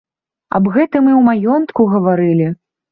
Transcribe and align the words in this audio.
Аб 0.59 0.63
гэтым 0.77 1.03
і 1.11 1.13
ў 1.19 1.23
маёнтку 1.29 1.81
гаварылі. 1.97 2.53